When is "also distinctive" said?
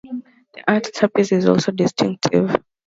1.47-2.55